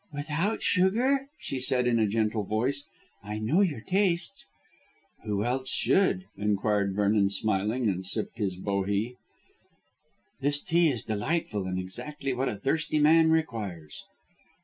[0.11, 2.85] "Without sugar," she said in a gentle voice;
[3.23, 4.47] "I know your tastes."
[5.25, 9.13] "Who else should?" inquired Vernon smiling, and sipped his Bohea.
[10.39, 14.03] "This tea is delightful and exactly what a thirsty man requires."